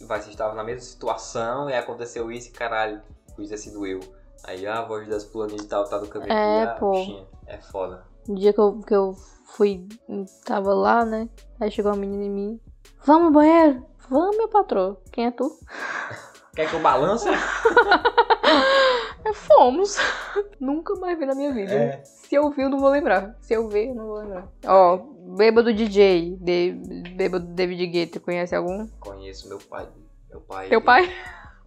[0.06, 3.00] Vai, vocês estavam na mesma situação e aconteceu isso e caralho,
[3.34, 4.00] podia ter sido eu.
[4.44, 6.32] Aí ah, a voz das planas e tal, tá no caminho.
[6.32, 6.92] É, ah, pô.
[6.92, 8.04] bichinha, É foda.
[8.28, 9.88] No dia que eu, que eu fui,
[10.44, 11.28] tava lá, né?
[11.58, 12.60] Aí chegou uma menina em mim.
[13.04, 13.84] Vamos banheiro?
[14.08, 14.96] Vamos, meu patrão.
[15.10, 15.50] Quem é tu?
[16.54, 17.28] Quer que eu balance?
[19.24, 19.96] É, fomos.
[20.60, 21.72] Nunca mais vi na minha vida.
[21.72, 22.02] É.
[22.04, 23.36] Se eu vi, eu não vou lembrar.
[23.40, 24.48] Se eu ver, eu não vou lembrar.
[24.64, 24.98] Ó,
[25.36, 26.36] Bêbado DJ.
[26.40, 26.72] De,
[27.14, 28.20] bêbado David Guetta.
[28.20, 28.86] Conhece algum?
[29.00, 29.86] Conheço meu pai.
[30.30, 30.68] Meu pai.
[30.68, 31.14] Teu ele- pai?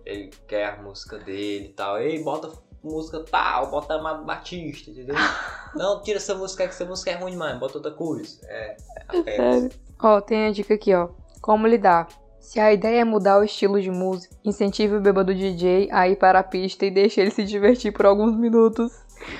[0.05, 1.99] Ele quer a música dele e tal.
[1.99, 2.51] Ei, bota
[2.83, 5.15] música tal, bota Amado Batista, entendeu?
[5.75, 8.39] Não, tira essa música que essa música é ruim demais, bota outra coisa.
[8.45, 8.77] É.
[9.13, 9.69] é Sério.
[10.01, 11.09] Ó, tem a dica aqui, ó.
[11.39, 12.07] Como lidar?
[12.39, 16.15] Se a ideia é mudar o estilo de música, incentive o bêbado DJ a ir
[16.15, 18.91] para a pista e deixe ele se divertir por alguns minutos.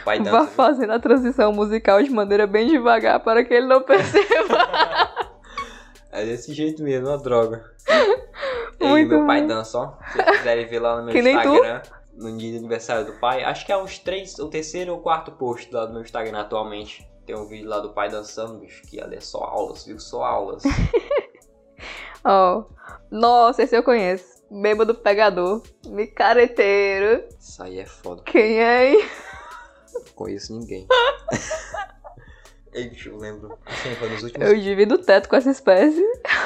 [0.06, 0.48] Vá viu?
[0.48, 4.22] fazendo a transição musical de maneira bem devagar para que ele não perceba.
[6.14, 7.64] É desse jeito mesmo, uma droga.
[8.80, 9.94] Muito meu pai dança, ó.
[10.12, 11.56] Se vocês quiserem ver lá no meu Que nem tu.
[11.56, 11.82] Instagram,
[12.16, 15.32] no dia de aniversário do pai, acho que é uns três, o terceiro ou quarto
[15.32, 17.10] post lá do meu Instagram atualmente.
[17.26, 19.98] Tem um vídeo lá do pai dançando, bicho, que ali é só aulas, viu?
[20.00, 20.64] Só aulas.
[22.26, 22.66] Ó.
[23.10, 24.26] Nossa, esse eu conheço.
[24.52, 25.62] Bêbado pegador.
[25.88, 27.24] Micareteiro.
[27.40, 28.22] Isso aí é foda.
[28.26, 29.06] Quem é, hein?
[29.94, 30.88] Não conheço ninguém.
[32.74, 33.58] Ei, bicho, eu lembro.
[33.66, 36.02] Assim, foi nos últimos Eu divido o teto com essa espécie.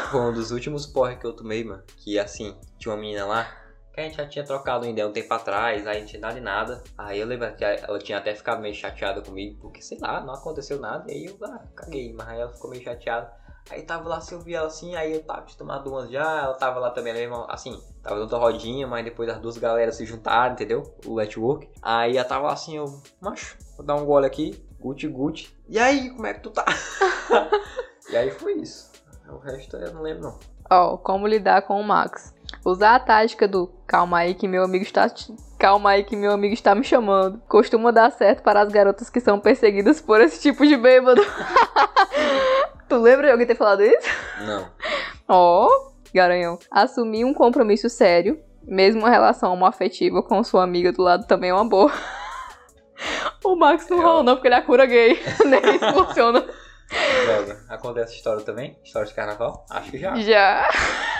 [0.10, 1.84] Foi um dos últimos porre que eu tomei, mano.
[1.98, 5.34] Que assim, tinha uma menina lá que a gente já tinha trocado ideia um tempo
[5.34, 6.84] atrás, aí não tinha nada de nada.
[6.98, 10.34] Aí eu lembro que ela tinha até ficado meio chateada comigo, porque sei lá, não
[10.34, 11.10] aconteceu nada.
[11.10, 13.32] E aí eu ah, caguei, mas aí ela ficou meio chateada.
[13.70, 16.54] Aí tava lá, se eu vi ela assim, aí eu tava acostumado umas já, ela
[16.54, 20.54] tava lá também, mesmo, assim, tava dando rodinha, mas depois as duas galera se juntaram,
[20.54, 20.84] entendeu?
[21.06, 21.68] O network.
[21.82, 22.86] Aí ela tava lá assim, eu,
[23.20, 25.58] macho, vou dar um gole aqui, guti guti.
[25.68, 26.64] E aí, como é que tu tá?
[28.12, 28.92] e aí foi isso.
[29.28, 30.40] O resto eu não lembro não.
[30.70, 32.34] Ó, como lidar com o Max.
[32.64, 35.08] Usar a tática do calma aí que meu amigo está.
[35.58, 37.42] Calma aí que meu amigo está me chamando.
[37.48, 41.22] Costuma dar certo para as garotas que são perseguidas por esse tipo de bêbado.
[42.88, 44.08] tu lembra de alguém ter falado isso?
[44.46, 44.70] Não.
[45.28, 45.70] Ó,
[46.14, 46.58] garanhão.
[46.72, 51.54] Assumir um compromisso sério, mesmo uma relação homoafetiva com sua amiga do lado também é
[51.54, 51.92] uma boa.
[53.44, 55.20] o Max não É, rola não, porque ele é cura gay.
[55.46, 56.46] Nem isso funciona.
[57.26, 57.66] Droga.
[57.68, 58.78] Acontece história também?
[58.84, 59.66] História de carnaval?
[59.70, 60.16] Acho que já.
[60.18, 60.70] Já.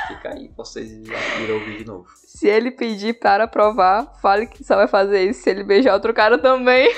[0.08, 2.06] Fica aí, vocês já viram ouvir de novo.
[2.26, 6.14] Se ele pedir para provar, fale que só vai fazer isso se ele beijar outro
[6.14, 6.94] cara também.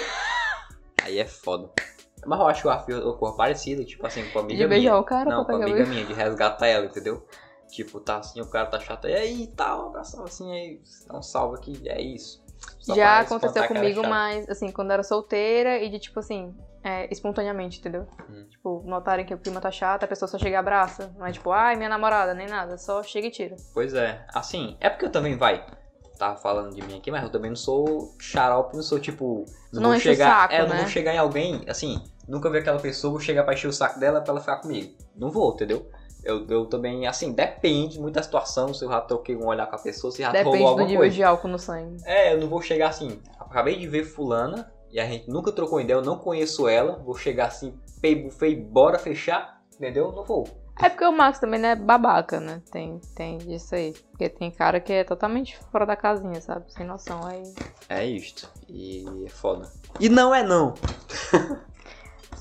[1.02, 1.72] Aí é foda.
[2.28, 4.92] Mas eu acho que o afio ocorre parecido, tipo assim, com a amiga De beijar
[4.92, 5.02] minha.
[5.02, 7.26] o cara Não, com a amiga minha, de resgatar ela, entendeu?
[7.70, 11.22] Tipo, tá assim, o cara tá chato, e aí, tal, abração assim, aí, dá um
[11.22, 12.44] salve aqui, é isso.
[12.80, 17.12] Só Já aconteceu comigo, mas assim, quando eu era solteira e de tipo assim, é,
[17.12, 18.08] espontaneamente, entendeu?
[18.30, 18.46] Hum.
[18.50, 21.14] Tipo, notarem que o clima tá chato, a pessoa só chega e abraça.
[21.18, 23.56] Não é tipo, ai, minha namorada, nem nada, só chega e tira.
[23.74, 25.66] Pois é, assim, é porque eu também, vai,
[26.18, 29.46] tava falando de mim aqui, mas eu também não sou xarope, não sou tipo.
[29.72, 30.82] Não vou enche o chegar, saco, é, eu não né?
[30.82, 34.00] vou chegar em alguém, assim, nunca vi aquela pessoa, vou chegar pra encher o saco
[34.00, 34.94] dela pra ela ficar comigo.
[35.16, 35.90] Não vou, entendeu?
[36.24, 39.76] Eu, eu também, assim, depende muito da situação, se eu já troquei um olhar com
[39.76, 41.16] a pessoa, se já Depende rolou do alguma nível coisa.
[41.16, 41.98] de álcool no sangue.
[42.06, 45.80] É, eu não vou chegar assim, acabei de ver fulana, e a gente nunca trocou
[45.80, 50.12] ideia, eu não conheço ela, vou chegar assim, pei, bufei, bora fechar, entendeu?
[50.12, 50.46] Não vou.
[50.80, 52.62] É porque o Max também não é babaca, né?
[52.72, 53.94] Tem, tem disso aí.
[54.12, 56.72] Porque tem cara que é totalmente fora da casinha, sabe?
[56.72, 57.26] Sem noção.
[57.26, 57.42] Aí.
[57.90, 58.48] É isto.
[58.70, 59.68] E é foda.
[60.00, 60.76] E não é não.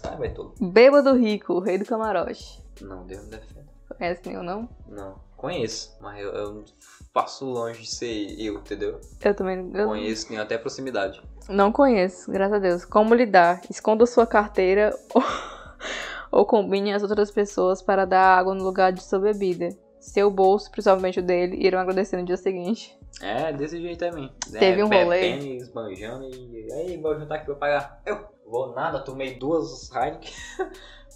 [0.08, 0.54] Sai, vai todo.
[0.60, 2.62] Bêbado rico, o rei do camarote.
[2.80, 3.66] Não, Deus me defenda.
[3.96, 4.68] Conhece nenhum, não?
[4.88, 5.14] Não.
[5.36, 6.64] Conheço, mas eu, eu
[7.12, 9.00] passo longe de ser eu, entendeu?
[9.22, 9.70] Eu também.
[9.74, 11.22] Eu Conheço, tenho até proximidade.
[11.48, 12.84] não conheço, graças a Deus.
[12.84, 13.60] Como lidar?
[13.70, 15.22] Esconda sua carteira ou,
[16.40, 19.68] ou combine as outras pessoas para dar água no lugar de sua bebida.
[20.00, 22.96] Seu bolso, principalmente o dele, irão agradecer no dia seguinte.
[23.20, 24.30] É, desse jeito também.
[24.50, 25.20] Teve é, um rolê.
[25.20, 26.72] bebendo, esbanjando e.
[26.72, 28.02] Aí, vou juntar aqui pra pagar.
[28.04, 30.32] Eu vou nada, tomei duas Heineken,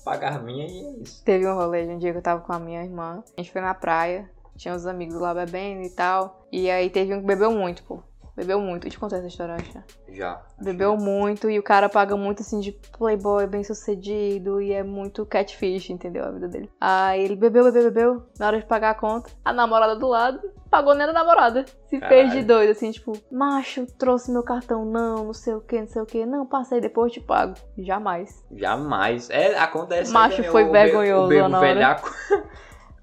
[0.05, 1.23] pagar minha e é isso.
[1.25, 3.23] Teve um rolê de um dia que eu tava com a minha irmã.
[3.37, 6.47] A gente foi na praia, tinha uns amigos lá bebendo e tal.
[6.51, 8.03] E aí teve um que bebeu muito, pô.
[8.41, 8.87] Bebeu muito.
[8.87, 9.75] Eu te contei essa história, acho.
[9.75, 9.85] né?
[10.09, 10.41] Já.
[10.59, 15.27] Bebeu muito e o cara paga muito assim de playboy bem sucedido e é muito
[15.27, 16.25] catfish, entendeu?
[16.25, 16.71] A vida dele.
[16.81, 18.23] Aí ele bebeu, bebeu, bebeu.
[18.39, 21.67] Na hora de pagar a conta, a namorada do lado pagou nem a namorada.
[21.89, 25.79] Se fez de doido, assim, tipo, macho, trouxe meu cartão, não, não sei o que,
[25.81, 26.25] não sei o que.
[26.25, 27.55] Não, passei, depois eu te pago.
[27.77, 28.43] Jamais.
[28.53, 29.29] Jamais.
[29.29, 30.13] É, acontece.
[30.13, 31.67] Macho foi o be- vergonhoso O bebo na hora.
[31.75, 32.11] velhaco.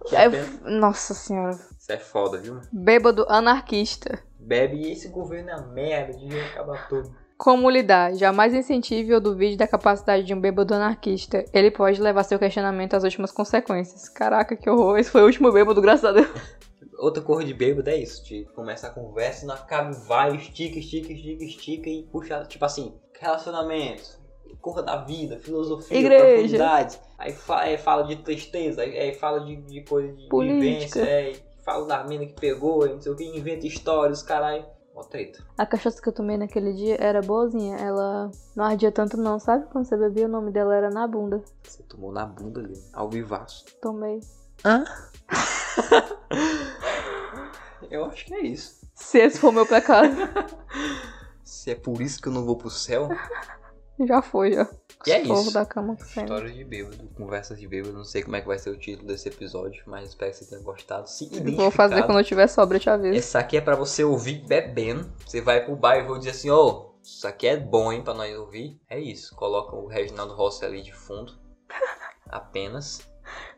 [0.07, 0.29] Que É,
[0.63, 1.51] nossa senhora.
[1.51, 2.61] Isso é foda, viu?
[2.71, 4.19] Bêbado anarquista.
[4.47, 7.13] Bebe e esse governo é uma merda, devia acabar tudo.
[7.37, 8.15] Como lidar?
[8.15, 11.45] Jamais incentive ou duvide da capacidade de um bêbado anarquista.
[11.53, 14.09] Ele pode levar seu questionamento às últimas consequências.
[14.09, 14.97] Caraca, que horror.
[14.97, 16.27] Esse foi o último bêbado, graças a Deus.
[16.97, 18.23] outra cor de bêbado é isso.
[18.25, 22.65] De começa a conversa e não acaba, vai, estica, estica, estica, estica e puxa, tipo
[22.65, 24.17] assim, relacionamento,
[24.59, 26.25] cor da vida, filosofia, Igreja.
[26.25, 26.99] profundidade.
[27.19, 30.59] Aí fa- aí fala de tristeza, aí, aí fala de, de coisa de Política.
[30.59, 31.35] vivência, aí
[31.67, 34.65] fala da mina que pegou, não sei o que, inventa histórias, caralho.
[34.95, 35.43] Mó treta.
[35.57, 37.75] A cachaça que eu tomei naquele dia era boazinha.
[37.75, 39.67] Ela não ardia tanto não, sabe?
[39.69, 41.43] Quando você bebia, o nome dela era na bunda.
[41.61, 43.65] Você tomou na bunda ali, ao vivaço.
[43.81, 44.21] Tomei.
[47.91, 48.87] Eu acho que é isso.
[48.95, 50.15] Se esse for meu pecado,
[51.43, 53.07] Se é por isso que eu não vou pro céu,
[54.05, 54.67] já foi, já.
[55.05, 55.53] E é isso.
[55.53, 56.03] da cama que.
[56.03, 57.93] Histórias de bêbado, conversas de bêbado.
[57.93, 60.45] Não sei como é que vai ser o título desse episódio, mas espero que você
[60.45, 61.07] tenha gostado.
[61.07, 63.15] Se Vou fazer quando eu tiver sobra, eu te aviso.
[63.17, 65.09] Esse aqui é pra você ouvir bebendo.
[65.25, 68.13] Você vai pro bar e vou dizer assim, ô, isso aqui é bom, hein, pra
[68.13, 68.79] nós ouvir.
[68.89, 69.35] É isso.
[69.35, 71.33] Coloca o Reginaldo Rossi ali de fundo.
[72.29, 73.01] Apenas.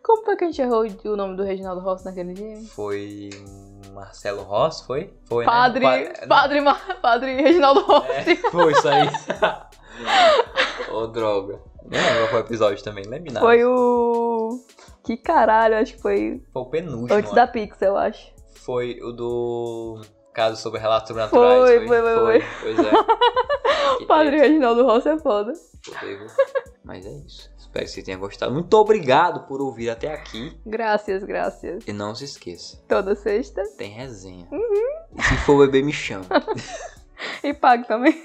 [0.04, 2.58] Como foi que a gente errou o nome do Reginaldo Rossi naquele dia?
[2.70, 3.30] Foi
[3.94, 5.14] Marcelo Rossi, foi?
[5.26, 6.06] Foi, Padre, né?
[6.22, 8.32] Pa- padre, Ma- padre Reginaldo Rossi.
[8.32, 9.08] É, foi isso aí.
[10.92, 11.60] Ô, droga.
[11.86, 13.46] Nem lembro qual foi o episódio também, não lembro nada.
[13.46, 14.60] Foi o...
[15.04, 17.14] Que caralho, acho que foi Foi o penúltimo.
[17.18, 18.32] antes da Pix, eu acho.
[18.56, 20.02] Foi o do
[20.34, 21.88] caso sobre relatos sobrenaturais.
[21.88, 22.92] Foi, foi, foi, Pois é.
[23.98, 24.48] Que Padre treta.
[24.48, 25.54] Reginaldo Rossi é foda.
[25.84, 26.28] Fodeu.
[26.84, 27.50] Mas é isso.
[27.58, 28.54] Espero que você tenha gostado.
[28.54, 30.60] Muito obrigado por ouvir até aqui.
[30.66, 31.84] Graças, graças.
[31.88, 33.64] E não se esqueça, Toda sexta.
[33.78, 34.48] tem resenha.
[34.52, 35.18] Uhum.
[35.18, 36.26] E se for beber, me chama.
[37.44, 38.24] E pague também.